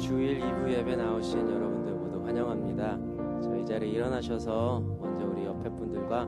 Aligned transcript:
주일 0.00 0.40
2부 0.40 0.72
예배 0.72 0.96
나오신 0.96 1.50
여러분들 1.50 1.92
모두 1.92 2.24
환영합니다. 2.24 2.98
저희 3.42 3.66
자리에 3.66 3.90
일어나셔서 3.90 4.80
먼저 4.98 5.26
우리 5.26 5.44
옆에 5.44 5.68
분들과 5.68 6.22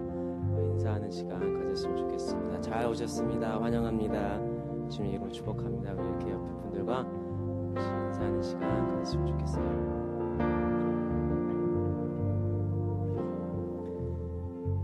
인사하는 0.74 1.10
시간 1.10 1.40
가졌으면 1.58 1.96
좋겠습니다. 1.96 2.60
잘 2.60 2.86
오셨습니다. 2.86 3.60
환영합니다. 3.62 4.38
주님 4.90 5.14
이름 5.14 5.30
축복합니다. 5.30 5.92
이렇게 5.92 6.32
옆에 6.32 6.52
분들과 6.60 7.06
인사하는 8.06 8.42
시간 8.42 8.90
가졌으면 8.90 9.26
좋겠어요. 9.28 9.92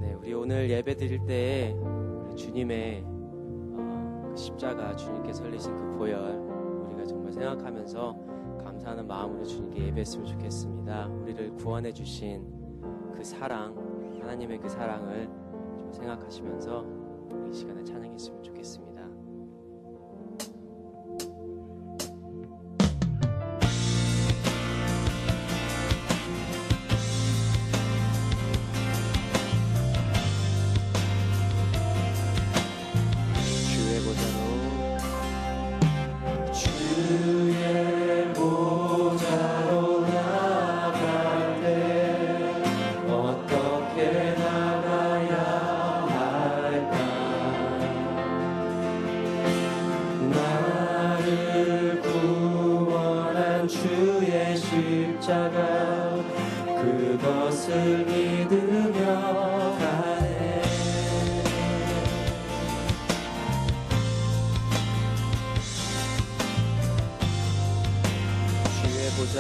네, 0.01 0.15
우리 0.15 0.33
오늘 0.33 0.71
예배 0.71 0.97
드릴 0.97 1.27
때 1.27 1.77
주님의 2.37 3.05
어, 3.05 4.29
그 4.31 4.37
십자가 4.37 4.97
주님께 4.97 5.35
설리신 5.35 5.77
그 5.77 5.99
보혈 5.99 6.17
우리가 6.87 7.05
정말 7.05 7.33
생각하면서 7.33 8.38
감사하는 8.79 9.07
마음으로 9.07 9.45
주님께 9.45 9.87
예배했으면 9.87 10.27
좋겠습니다. 10.27 11.07
우리를 11.07 11.55
구원해 11.57 11.93
주신 11.93 12.45
그 13.15 13.25
사랑, 13.25 13.75
하나님의 14.21 14.61
그 14.61 14.69
사랑을 14.69 15.29
좀 15.79 15.93
생각하시면서 15.93 16.85
이 17.51 17.53
시간에 17.53 17.83
찬양했으면 17.83 18.43
좋겠습니다. 18.43 18.88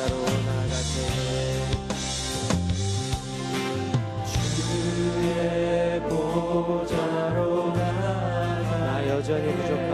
주의 0.08 0.16
보좌로 0.16 0.16
나갈 0.46 0.72
때 0.94 0.96
주의 4.64 6.00
보좌로 6.08 7.72
나가 7.74 8.06
나 8.62 9.08
여전히 9.08 9.46
부족 9.56 9.87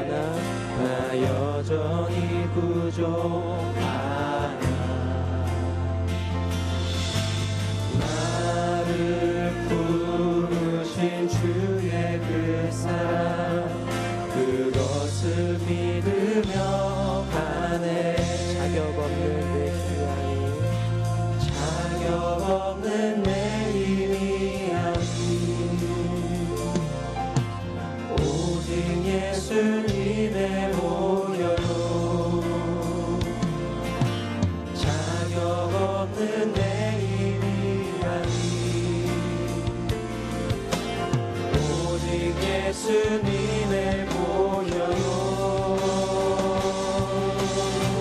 예수님의 42.84 44.06
보혈로 44.06 45.78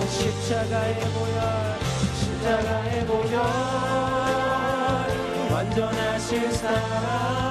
십자가의 0.08 1.00
보혈 1.00 1.78
십자가의 2.20 3.06
보혈 3.06 3.40
완전하신 5.52 6.52
사랑 6.52 7.43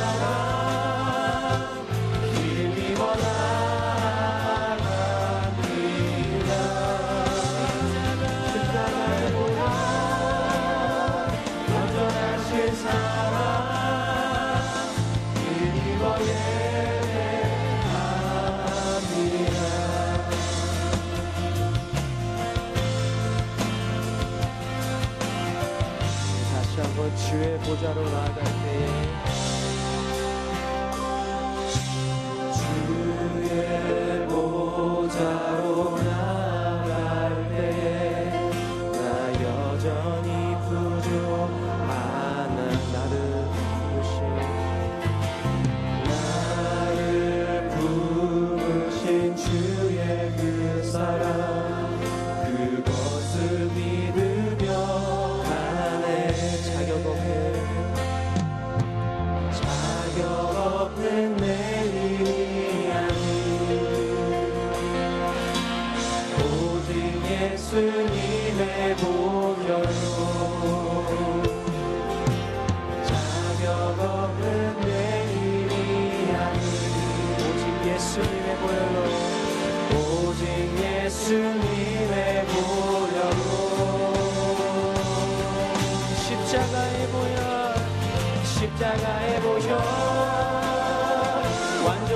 완 0.00 0.47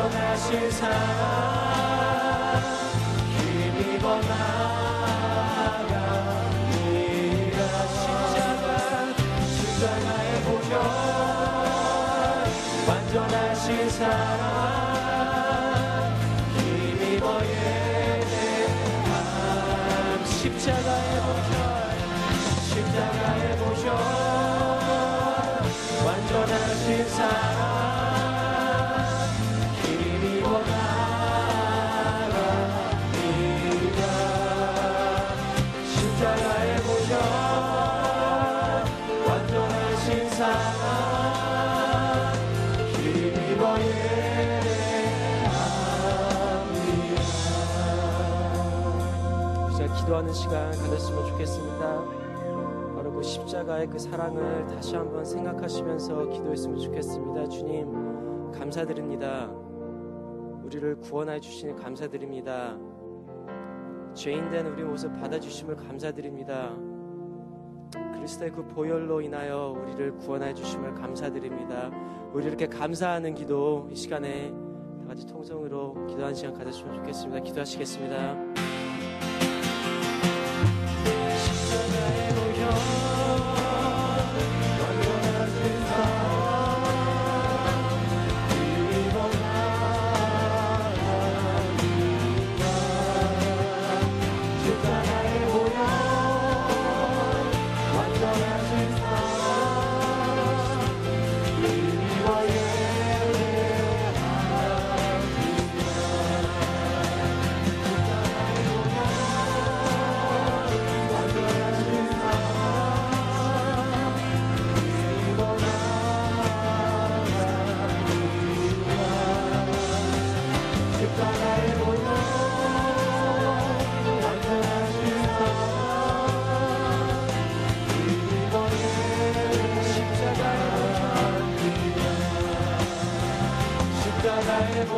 완전하신 0.02 0.70
사랑 0.72 0.99
힘입어 3.38 4.20
나갑니다 4.20 5.93
십자가 7.87 8.66
십자가의 9.46 10.31
보혈. 10.43 10.75
완전하신 12.88 13.90
사랑 13.90 14.72
기도하는 50.23 50.33
시간 50.33 50.71
가졌으면 50.71 51.27
좋겠습니다 51.27 52.05
바로 52.95 53.13
그 53.13 53.23
십자가의 53.23 53.89
그 53.89 53.99
사랑을 53.99 54.67
다시 54.67 54.95
한번 54.95 55.25
생각하시면서 55.25 56.29
기도했으면 56.29 56.79
좋겠습니다. 56.79 57.49
주님, 57.49 58.53
감사드립니다. 58.53 59.51
우리를 60.63 60.97
구원해 60.97 61.41
주시니 61.41 61.75
감사드립니다. 61.77 62.77
죄인된 64.15 64.67
우리 64.67 64.85
모습 64.85 65.13
받아주심을 65.21 65.77
감사드립니다. 65.77 66.77
그리스도의 68.15 68.53
그 68.53 68.67
보혈로 68.69 69.21
인하여 69.21 69.75
우리를 69.83 70.19
구원해 70.19 70.55
주심을 70.55 70.95
감사드립니다. 70.95 71.91
우리 72.33 72.47
이렇게 72.47 72.67
감사하는 72.67 73.35
기도 73.35 73.89
이 73.91 73.97
시간에 73.97 74.53
다 75.01 75.09
같이 75.09 75.27
통성으로 75.27 76.07
기도하는 76.07 76.35
시간 76.35 76.55
가졌으면 76.55 76.97
좋겠습니다. 76.97 77.41
기도하시겠습니다. 77.41 78.72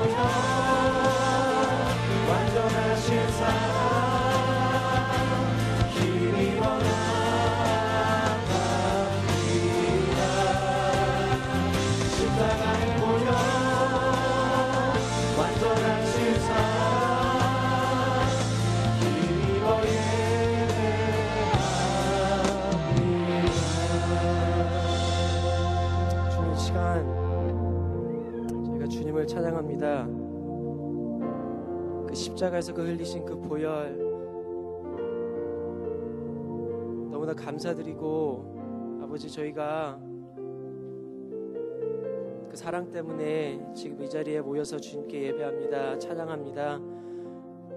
십 0.06 0.73
십자가에서 32.34 32.74
그 32.74 32.82
흘리신 32.84 33.24
그 33.24 33.40
보혈 33.40 33.96
너무나 37.10 37.32
감사드리고 37.32 39.00
아버지 39.02 39.30
저희가 39.30 40.00
그 42.50 42.56
사랑 42.56 42.90
때문에 42.90 43.72
지금 43.74 44.02
이 44.02 44.10
자리에 44.10 44.40
모여서 44.40 44.78
주님께 44.78 45.28
예배합니다. 45.28 45.98
찬양합니다. 45.98 46.80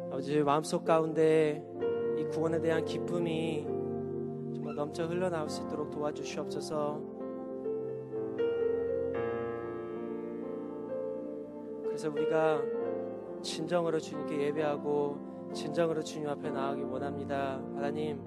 아버지 0.08 0.34
저희 0.34 0.44
마음속 0.44 0.84
가운데 0.84 1.64
이 2.18 2.24
구원에 2.26 2.60
대한 2.60 2.84
기쁨이 2.84 3.64
정말 4.56 4.76
넘쳐 4.76 5.06
흘러나올 5.06 5.50
수 5.50 5.62
있도록 5.64 5.92
도와주시옵소서. 5.92 7.18
그래서 11.84 12.10
우리가 12.10 12.77
진정으로 13.48 14.00
주님께 14.00 14.42
예배하고 14.48 15.52
진정으로 15.54 16.04
주님 16.04 16.28
앞에 16.28 16.50
나아가기 16.50 16.82
원합니다. 16.82 17.62
하나님, 17.76 18.22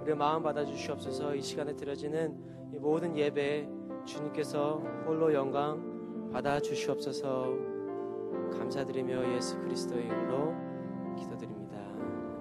우리의 0.00 0.16
마음 0.16 0.42
받아주시옵소서 0.42 1.34
이 1.34 1.42
시간에 1.42 1.76
드려지는 1.76 2.34
이 2.72 2.78
모든 2.78 3.14
예배 3.14 3.68
주님께서 4.06 4.82
홀로 5.06 5.34
영광 5.34 6.30
받아주시옵소서 6.32 7.54
감사드리며 8.58 9.34
예수 9.36 9.58
그리스도의 9.60 10.06
이름으로 10.06 10.54
기도드립니다. 11.18 11.76
아멘. 11.76 12.36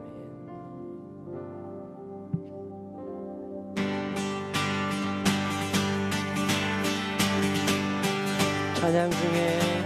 찬양 8.76 9.12
중에 9.12 9.77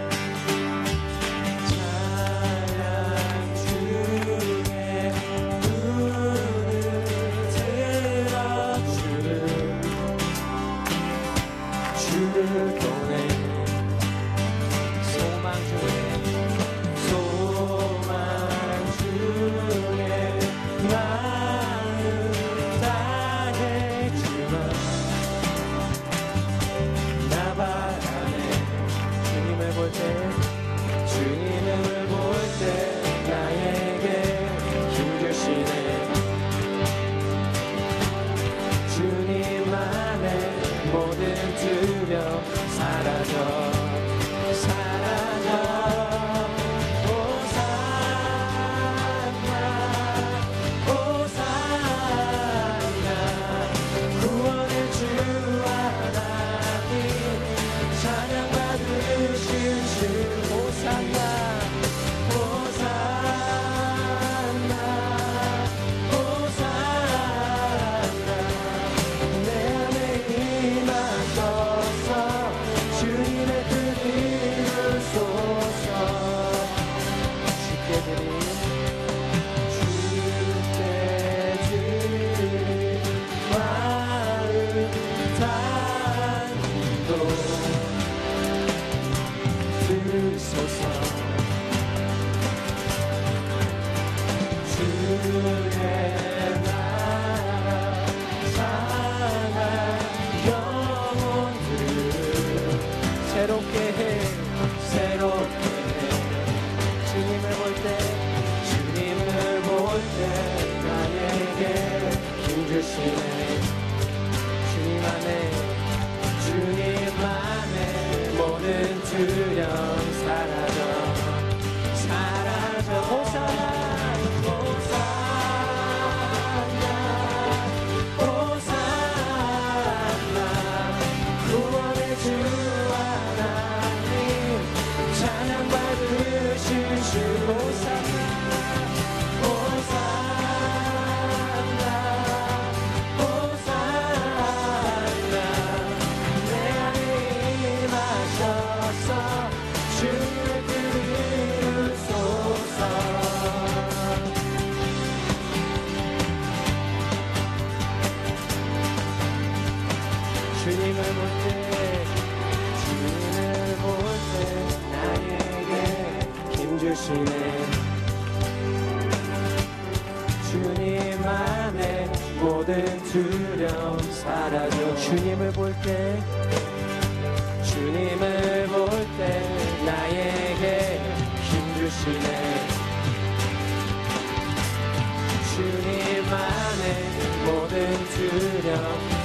두 188.78 189.21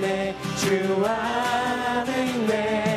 내주 0.00 1.04
안에 1.06 2.26
있 2.26 2.91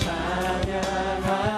찬양하 0.00 1.53